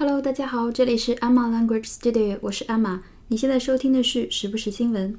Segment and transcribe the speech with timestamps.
[0.00, 3.00] Hello，大家好，这里是 Emma Language Studio，我是 Emma。
[3.28, 5.14] 你现在收听的是时不时新闻。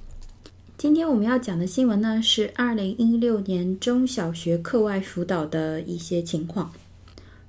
[0.75, 6.73] 今天我们要讲的新闻呢，是二零一六年中小学课外辅导的一些情况。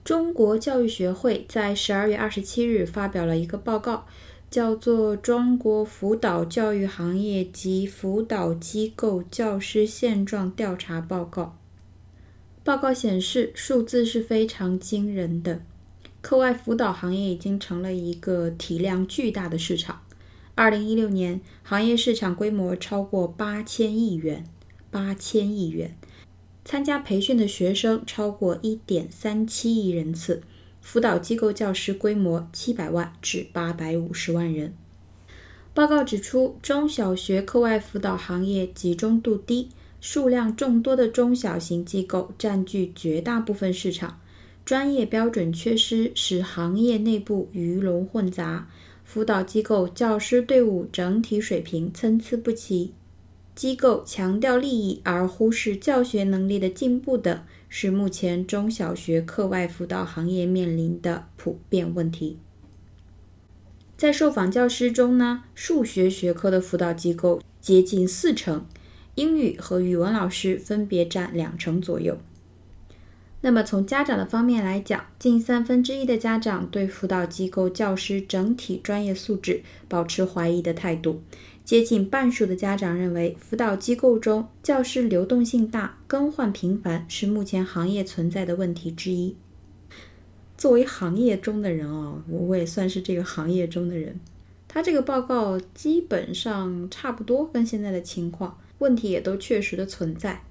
[0.04, 4.04] 中国教育学会在十二月二十七日发表了一个报告，
[4.50, 11.42] 叫做《中国辅导教育行业及辅导机构教师现状调查报告》。
[12.62, 15.62] 报告显示，数字是非常惊人的。
[16.22, 20.02] 课外辅导行业已经成了一个体量巨大的市场。
[20.54, 24.44] 二零一六年，行业市场规模超过八千亿元，
[24.90, 25.98] 八千亿元。
[26.64, 30.42] 参加培训的学生超过一点三七亿人次，
[30.80, 34.72] 辅导机构教师规模七百万至八百五十万人。
[35.74, 39.68] 报告指出，中小学课外辅导行业集中度低。
[40.00, 44.18] 数量众多的中小型机构占据绝大部分市场，
[44.64, 48.68] 专业标准缺失使行业内部鱼龙混杂，
[49.04, 52.92] 辅导机构教师队伍整体水平参差不齐，
[53.54, 62.38] 机构强调利益而忽视教学能力的进步等，是目前中小学课外辅导行业面临的普遍问题。
[63.96, 68.64] 在受访教师中呢，数学学科的辅导机构接近四成。
[69.16, 72.16] 英语和语文老师分别占两成左右。
[73.44, 81.20] 那么从家长的方面来讲，近三分之一的家长对辅导机构教师整体专业素质保持怀疑的态度。
[81.64, 89.34] 接近半数的家长认为，辅导机构中教师流动性大、更换频繁是目前行业存在的问题之一。
[90.56, 94.20] 作为行业中的人哦，我也算是这个行业中的人。
[94.68, 98.56] 他这个报告基本上差不多跟现在的情况。
[98.78, 100.42] 问题也都确实的存在，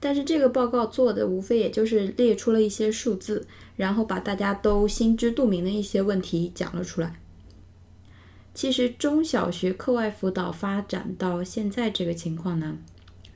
[0.00, 7.20] 但是这个报告做的无非也就是列出了一些数字，然后把大家都心知肚明的一些问题讲了出来。
[8.54, 12.78] 其实中小学课外辅导发展到现在这个情况呢，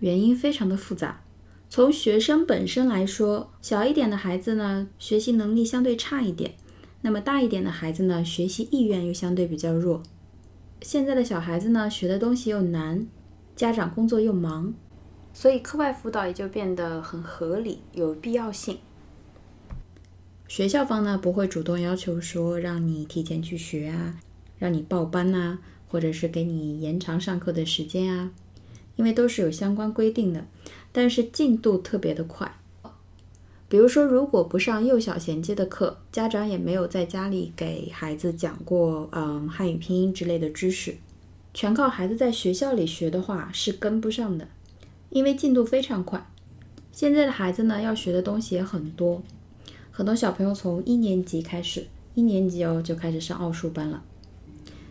[0.01, 1.21] 原因非常的复杂。
[1.69, 6.53] 从学生本身来说，小一点的孩子呢，学习能力相对差一点；
[7.03, 10.03] 那么大一点的孩子呢，学习意愿又相对比较弱。
[10.83, 13.07] 现在的小孩子呢，学的东西又难。
[13.57, 14.75] 家长工作又忙，
[15.35, 18.79] 所以课外辅导也就变得很合理、有必要性。
[20.47, 24.15] 学校方呢不会主动要求说让你提前去学啊，
[24.59, 25.59] 让你报班呐，
[25.89, 28.31] 或者是给你延长上课的时间啊，
[28.95, 30.47] 因为都是有相关规定的。
[30.93, 32.57] 但是进度特别的快，
[33.69, 40.95] 比如说如果不上幼小衔接的课，家长也没有在家里给孩子讲过嗯汉语拼音之类的知识。
[41.53, 44.47] 全靠孩子在学校里学的话是跟不上的，
[45.15, 46.27] 因为进度非常快。
[46.91, 49.23] 现在的孩子呢，要学的东西也很多，
[49.93, 51.87] 很多小朋友从一年级开始，
[52.17, 54.03] 一年级哦就开始上奥数班了。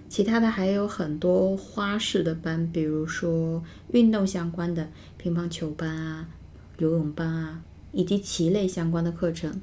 [0.08, 3.62] 其他的还有很多花式的班，比如说
[3.92, 6.30] 运动相关的乒乓球班啊、
[6.78, 7.62] 游泳班啊，
[7.92, 9.60] 以及棋类相关的课程。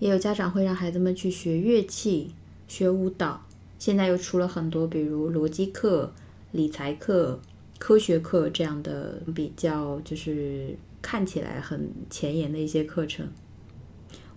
[0.00, 2.34] 也有家长会让孩子们去学乐器、
[2.68, 3.40] 学舞蹈。
[3.78, 6.12] 现在又出了很多，比如逻辑课、
[6.52, 7.40] 理财课、
[7.78, 13.28] 科学课这样的比较，就是看起来很前沿的一些课程。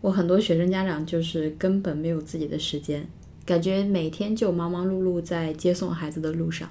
[0.01, 3.07] 我很多学生家长就是根本没有自己的时间，
[3.45, 6.69] 感觉每天就忙忙碌碌在接送孩子的路上。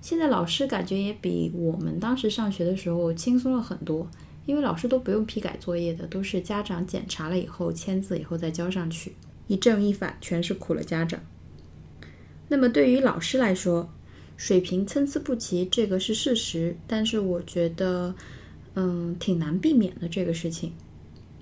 [0.00, 4.08] 现在老师感觉也比我们当时上学的时候轻松了很多，
[4.46, 9.14] 因为老师都不用批改作业的，都是家长检查了以后签字以后再交上去。
[9.46, 11.20] 一正一反，全是苦了家长。
[12.48, 13.90] 那么对于老师来说，
[14.40, 16.74] 水平参差不齐，这个是事实。
[16.86, 18.14] 但是我觉得，
[18.72, 20.72] 嗯，挺难避免的这个事情，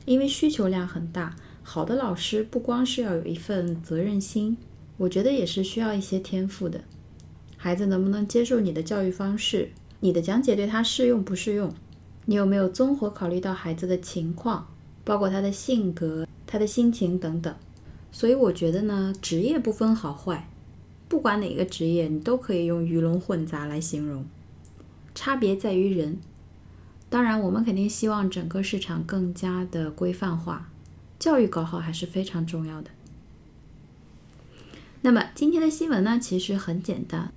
[0.05, 1.37] 因为需求量很大。
[1.63, 4.57] 好的老师不光是要有一份责任心，
[4.97, 6.81] 我觉得也是需要一些天赋的。
[7.57, 9.71] 孩子能不能接受你的教育方式？
[10.01, 11.73] 你的讲解对他适用不适用？
[12.25, 14.67] 你有没有综合考虑到孩子的情况，
[15.05, 17.55] 包括他的性格、他的心情等等？
[18.11, 20.51] 所以我觉得呢，职业不分好坏，
[21.09, 24.27] 不管哪个职业，你都可以用鱼龙混杂来形容，
[25.15, 26.19] 差别在于人。
[27.11, 30.71] 当然，我们肯定希望整个市场更加的规范化，
[31.19, 32.91] 教育搞好还是非常重要的。
[35.01, 37.33] 那么今天的新闻呢，其实很简单，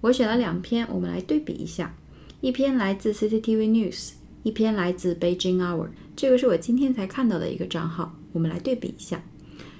[0.00, 1.94] 我选了两篇，我们来对比一下，
[2.40, 4.12] 一篇来自 CCTV News，
[4.42, 9.22] 一篇来自 Beijing Hour，这个是我今天才看到的一个账号，我们来对比一下。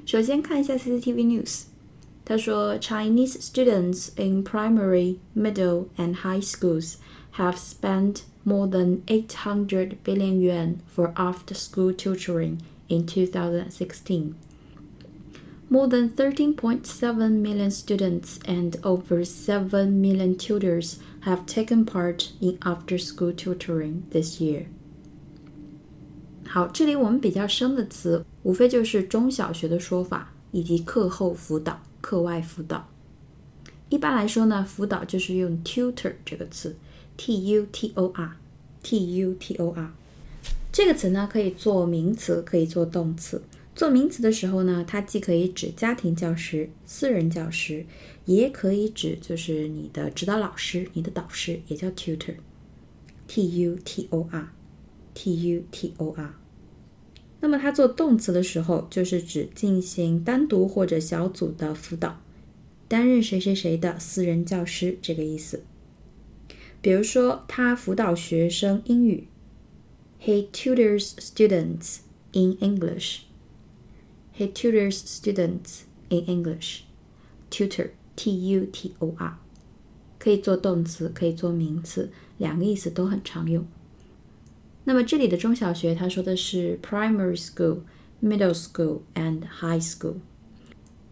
[0.04, 1.62] 首先看一下 CCTV News，
[2.29, 6.95] 他说 Chinese students in primary, middle, and high schools
[7.37, 12.57] have spent more than 800 billion yuan for after-school tutoring
[12.87, 14.33] in 2016.
[15.67, 23.33] More than 13.7 million students and over 7 million tutors have taken part in after-school
[23.33, 24.67] tutoring this year.
[26.47, 32.88] 好，这里我们比较生的词，无非就是中小学的说法以及课后辅导、 课外辅导。
[33.88, 36.76] 一般来说呢，辅导就是用 tutor 这个词
[37.16, 39.92] ，t u t o r，t u t o r。
[40.72, 43.42] 这个词呢，可以做名词，可以做动词。
[43.74, 47.84] 做名词的时候呢，它既可以指家庭教师、私人教师，
[48.26, 56.39] 也可以指就是你的指导老师、你的导师，也叫 tutor，t u t o r，t u t o r。
[57.40, 62.20] 那么它做动词的时候，就是指进行单独或者小组的辅导，
[62.86, 65.64] 担任谁谁谁的私人教师这个意思。
[66.82, 69.28] 比如说，他辅导学生英语
[70.22, 71.98] ，He tutors students
[72.32, 73.20] in English.
[74.36, 76.80] He tutors students in English.
[77.50, 79.38] Tutor, T-U-T-O-R，
[80.18, 83.66] 可以做动词，可以做名词，两个意思都很常用。
[84.83, 87.79] 那么这里的中小学，他说的是 primary school,
[88.21, 90.17] middle school and high school.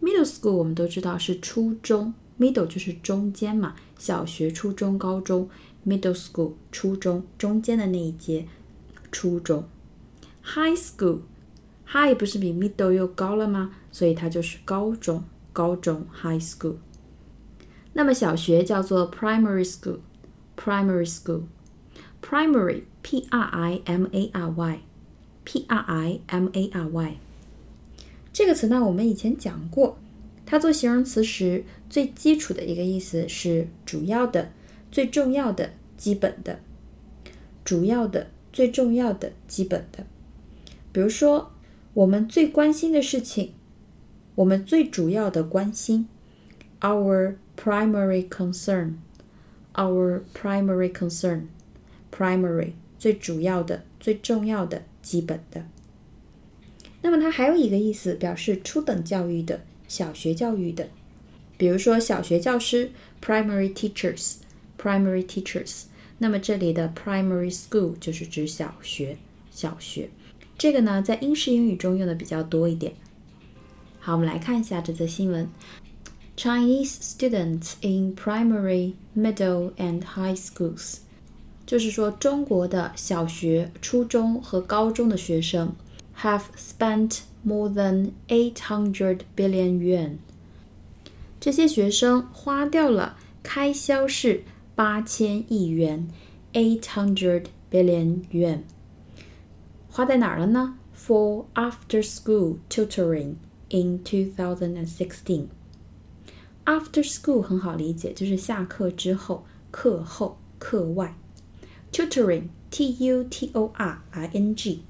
[0.00, 5.48] Middle school 我们都知道是初中，middle 就是中间嘛，小学、初中、高中，
[5.86, 8.46] middle school 初中中间的那一阶，
[9.10, 9.64] 初中。
[10.42, 11.20] High school
[11.86, 13.72] high 不是比 middle 又高了吗？
[13.90, 16.76] 所以它就是高中，高中 high school。
[17.94, 21.42] 那么小学叫做 primary school，primary school。
[23.09, 24.79] primary
[25.43, 27.17] p r i m a r y
[28.31, 29.97] 这个词呢，我们以前讲过，
[30.45, 34.51] 它做形容词时最基础的一个意思是主要的、
[34.91, 36.59] 最重要的、基本的。
[37.65, 40.05] 主要的、最重要的、基本的。
[40.91, 41.51] 比如说，
[41.93, 43.53] 我们最关心的事情，
[44.35, 46.07] 我们最主要的关心
[46.81, 51.47] ，our primary concern，our primary concern,
[52.11, 52.73] primary。
[52.99, 55.65] 最主要的、最重要的、基本的。
[57.01, 60.89] 那么它还有一个意思，表示初等教育的、小学教育的。
[61.57, 62.91] 比如说小学教师
[63.23, 65.83] primary teachers，primary teachers。
[66.17, 69.17] 那么这里的 primary school 就是指小学，
[69.49, 70.09] 小学。
[70.57, 72.93] 这个呢，在英式英语中用的比较多一点。
[73.99, 75.49] 好，我们来看一下这则新闻
[76.35, 80.97] ：Chinese students in primary, middle, and high schools.
[81.69, 85.75] 就是说，中国的小学、初中和高中的学生
[86.17, 90.13] have spent more than eight hundred billion yuan。
[91.39, 94.41] 这些学生花掉了开销是
[94.73, 96.07] 八千亿元
[96.53, 98.61] ，eight hundred billion yuan。
[99.91, 103.35] 花在哪儿了呢？For after-school tutoring
[103.69, 105.45] in 2016。
[106.65, 111.15] After school 很好理解，就是下课之后、课后、课外。
[111.91, 114.83] Tutoring t u t o r i n g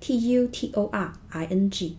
[0.00, 1.96] t u t o r i n g，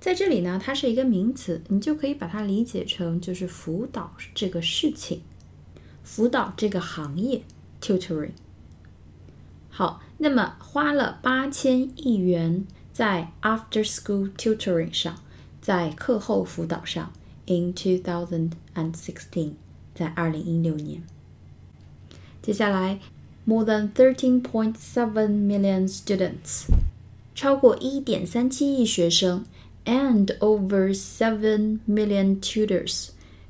[0.00, 5.20] 在这里呢，它是一个名词，你就可以把它理解成就是辅导这个事情，
[6.02, 7.42] 辅导这个行业
[7.80, 8.30] tutoring。
[9.68, 15.16] 好，那么花了八千亿元在 after school tutoring 上，
[15.60, 17.12] 在课后辅导上
[17.46, 19.52] ，in two thousand and sixteen，
[19.94, 21.02] 在二零一六年。
[22.40, 23.00] 接下来。
[23.45, 26.65] more than 13.7 million students，
[27.33, 29.45] 超过一点三七亿学生，
[29.85, 33.09] and over seven million tutors，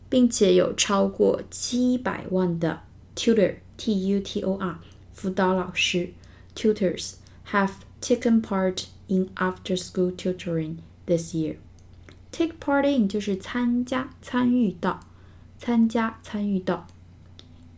[0.10, 2.82] 并且有超过七百万的
[3.16, 4.80] tutor，t u t o r，
[5.14, 6.14] 辅导老师，
[6.56, 7.14] tutors
[7.52, 7.72] have
[8.02, 11.58] taken part in after-school tutoring this year.
[12.32, 15.02] Take part in 就是参加、参与到、
[15.60, 16.88] 参加、参与到。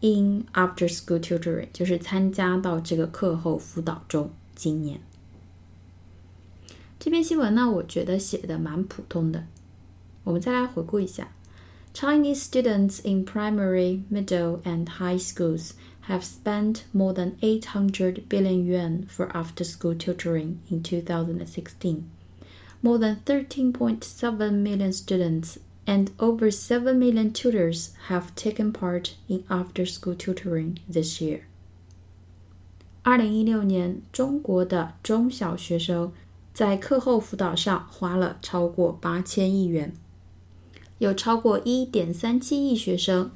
[0.01, 4.31] In after school tutoring 就是参加到这个课后辅导中。
[4.53, 5.00] 今年
[7.00, 9.45] 这篇新闻呢，我觉得写的蛮普通的。
[10.25, 11.33] 我们再来回顾一下：
[11.93, 15.72] Chinese students in primary, middle, and high schools
[16.07, 22.03] have spent more than 800 billion yuan for after-school tutoring in 2016.
[22.81, 25.57] More than 13.7 million students
[25.88, 31.40] and over 7 million tutors have taken part in after-school tutoring this year.
[33.02, 36.12] 二零一六年，中国的中小学生
[36.52, 39.95] 在课后辅导上花了超过八千亿元，
[40.99, 43.30] 有超过一点三七亿学生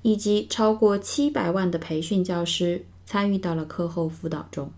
[0.00, 4.72] 以及超过七百万的培训教师参与到了课后辅导中。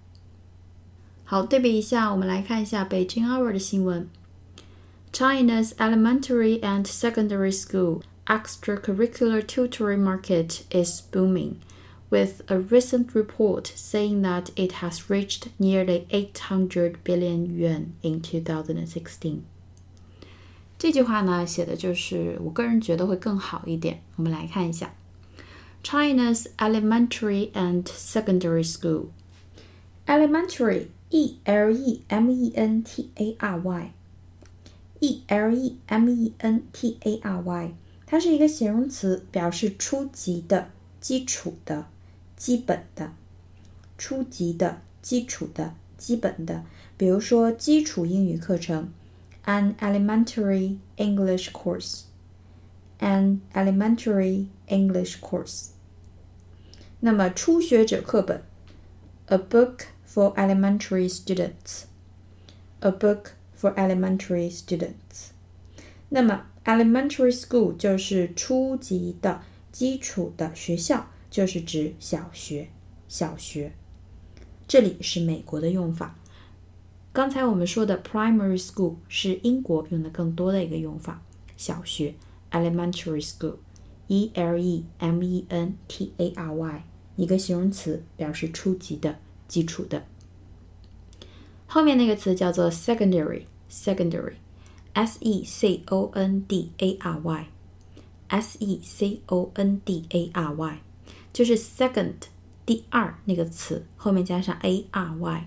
[1.24, 4.08] 好，对比一下，我们来看一下北京 Hour 的新闻。
[5.11, 11.59] China's elementary and secondary school extracurricular tutoring market is booming,
[12.09, 19.43] with a recent report saying that it has reached nearly 800 billion yuan in 2016.
[20.77, 24.01] 这句话呢，写的就是我个人觉得会更好一点。
[24.17, 24.93] 我们来看一下，
[25.83, 33.93] China's elementary and secondary school。elementary e l e m e n t a r y
[34.99, 37.73] e l e m e n t a r y，
[38.05, 41.87] 它是一个形容词，表示初级的、基础的、
[42.35, 43.13] 基本的。
[43.97, 46.63] 初级的、基础的、基本的，
[46.97, 48.91] 比如说基础英语课程。
[49.45, 52.05] an elementary English course.
[52.99, 55.67] An elementary English course.
[56.99, 58.41] 那么初学者课本，
[59.27, 61.83] a book for elementary students.
[62.79, 65.30] A book For elementary students.
[66.08, 72.68] 那么 elementary school 就是初级的、基础的学校，就是指小学。
[73.06, 73.72] 小学，
[74.68, 76.16] 这里是美国的用法。
[77.12, 81.20] 刚才我们说的 primary school 是英国用的更多的一个用法，
[81.56, 82.14] 小学
[82.52, 86.84] elementary school，e l e m e n t a r y
[87.16, 90.04] 一个形容词表示初级的、基础的。
[91.72, 100.28] 后面那个词叫做 secondary，secondary，s e c o n d a r y，s e c o n d a
[100.34, 100.78] r y，
[101.32, 102.14] 就是 second
[102.66, 105.44] 第二那个词后面加上 a r y。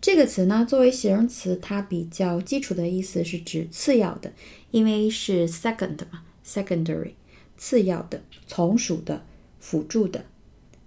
[0.00, 4.32] 这个词呢，作为形容词，它比较基础的意思是指次要的，
[4.70, 7.12] 因为是 second 嘛，secondary，
[7.58, 9.22] 次要的、从属的、
[9.58, 10.24] 辅助的，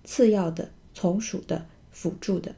[0.04, 2.56] 次要的、从属的、辅助的。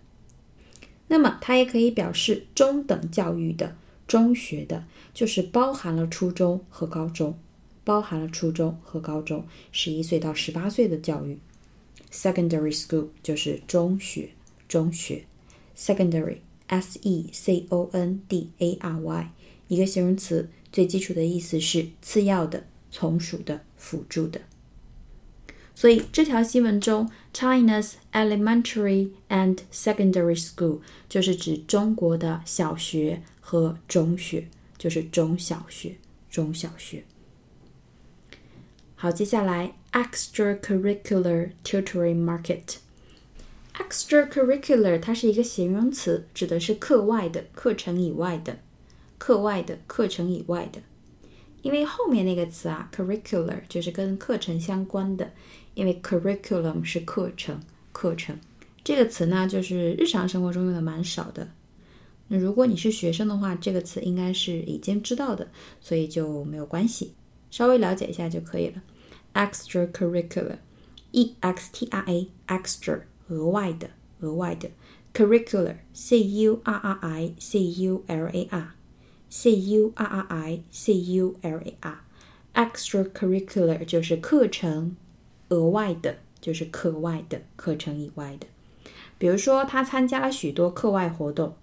[1.16, 7.40] 那么它也可以表示中等教育的、中学的，就是包含了初中和高中，
[7.86, 11.40] 包含了初中和高中，十一岁到十八岁的教育。
[12.12, 14.32] Secondary school 就是中学，
[14.68, 15.24] 中学。
[15.78, 19.32] Secondary，s e c o n d a r y，
[19.70, 24.42] 一个形容词，最基础的意思是次要的、从属的、辅助的。
[25.78, 30.80] 所以这条新闻中，China's elementary and secondary school
[31.10, 35.98] 就是指中国的小学和中学，就是中小学、
[36.30, 37.04] 中小学。
[38.96, 42.78] 好，接下来 extracurricular tutoring market。
[43.74, 48.60] Extracurricular，它是一个形容词，指的是课外的、课程以外的、
[49.18, 50.82] 课外的、课程以外的。
[51.62, 55.34] 因为后面那个词啊，curricular 就是跟课程相关的。
[55.76, 57.60] 因为 curriculum 是课程，
[57.92, 58.40] 课程
[58.84, 61.50] 这个词呢，就是日常生活中用的蛮少的。
[62.30, 65.48] 那如果你是学生的话，这个词应该是已经知道的，
[65.80, 67.14] 所以就没有关系，
[67.52, 68.82] 稍微了解一下就可以了。
[69.36, 73.02] Extracurricular，e x t r a extra。
[73.28, 73.90] 额外的，
[74.20, 74.70] 额外的
[75.12, 81.36] ，curricular，c u r r i c u l a r，c u r r i c u
[81.42, 84.96] l a r，extracurricular 就是课程，
[85.49, 88.47] 额外的，就是课外的，课程以外的。
[89.19, 91.55] 比如说，他参加了许多课外活动。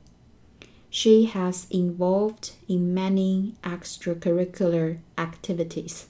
[0.89, 6.03] She has involved in many extracurricular activities.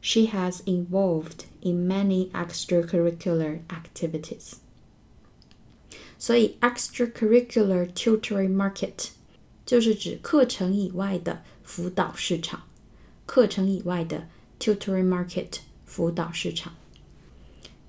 [0.00, 4.54] She has involved in many extracurricular activities.
[6.18, 9.10] 所以，extracurricular tutoring market
[9.64, 12.64] 就是指课程以外的辅导市场。
[13.24, 14.28] 课程以外的
[14.60, 16.71] tutoring market 辅导市场。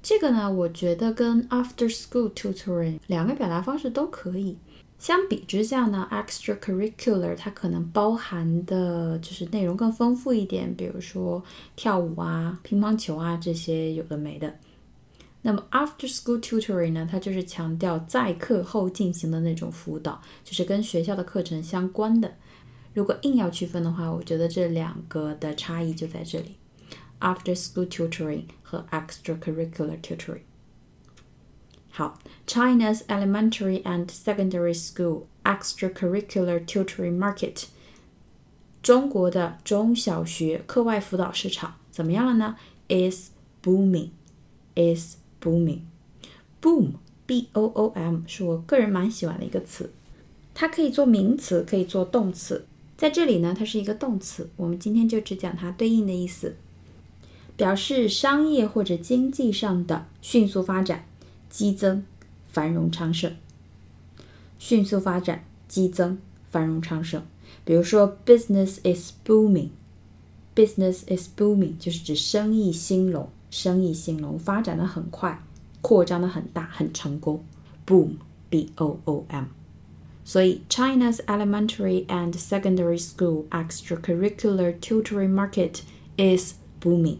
[0.02, 4.56] 这个呢，我觉得跟 after school tutoring 两个表达方式都可以。
[4.98, 11.42] 相比之下呢，extracurricular 它可能包含的就是内容更丰富一点，比如说
[11.76, 14.54] 跳舞啊、乒乓球啊这些有的没的。
[15.42, 22.32] 那么 after school tutoring 呢，它就是强调在课后进行的那种辅导，就是跟学校的课程相关的。
[22.92, 26.56] 如果硬要区分的话，我觉得这两个的差异就在这里
[27.19, 30.41] ：after school tutoring 和 extracurricular tutoring。
[31.89, 37.65] 好，China's elementary and secondary school extracurricular tutoring market，
[38.83, 42.57] 中国的中小学课外辅导市场怎么样了呢？
[42.89, 43.29] Is
[43.63, 49.93] booming，is booming。Boom，b o o m，是我个人蛮喜欢的一个词，
[50.53, 52.65] 它可以做名词，可以做动词。
[52.97, 56.57] 在这里呢，它是一个动词，我们今天就只讲它对应的意思，
[57.60, 61.04] 表示商业或者经济上的迅速发展。
[61.50, 62.04] 激增、
[62.48, 63.32] 繁荣昌盛，
[64.56, 66.16] 迅速发展、激增、
[66.48, 67.22] 繁荣昌盛。
[67.64, 75.42] 比如说，business is booming，business is booming 就是指生意兴隆，生意兴隆，发展的很快，
[75.82, 77.44] 扩张的很大，很成功。
[77.84, 79.46] boom，b o o m。
[80.24, 85.80] 所以，China's elementary and secondary school extracurricular tutoring market
[86.16, 87.18] is booming。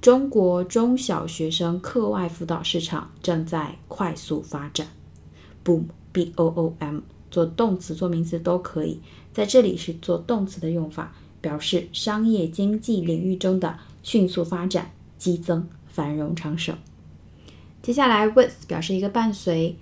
[0.00, 4.88] 中国中小学生课外辅导市场正在快速发展。
[5.62, 8.98] boom，b o o m，做动词做名词都可以，
[9.30, 16.74] 在这里是做动词的用法，表示商业经济领域中的迅速发展、激增、繁荣昌盛。
[17.82, 19.76] 接下来，with 表示一个伴随，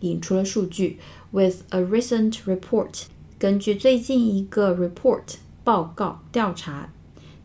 [0.00, 0.98] 引出了数据。
[1.30, 3.04] With a recent report，
[3.38, 6.90] 根据最近一个 report 报告调查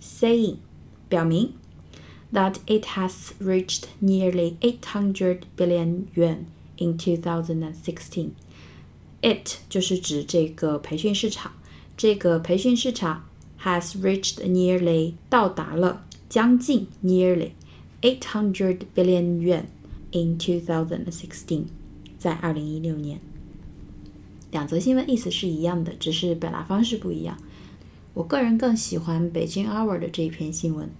[0.02, 0.58] ，saying
[1.08, 1.54] 表明
[2.33, 6.47] that it has reached nearly 800 billion yuan
[6.77, 11.53] in 2016。It 就是指这个培训市场，
[11.97, 13.25] 这个培训市场
[13.63, 17.51] has reached nearly 到达了将近 nearly
[18.01, 19.65] 800 billion yuan
[20.11, 21.65] in 2016，
[22.19, 23.21] 在二零一六年。
[24.51, 27.39] 两则新闻意思是一样的，只是表达方式不一样。
[28.15, 30.91] 我个人更喜欢北京 Hour 的这一篇新闻。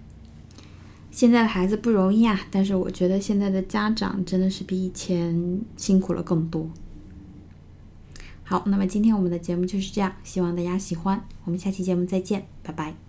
[1.18, 6.70] 现在的孩子不容易啊，但是我觉得现在的家长真的是比以前辛苦了更多。
[8.44, 11.26] 好，那么今天我们的节目就是这样，希望大家喜欢。
[11.46, 13.07] 我们下期节目再见，拜拜。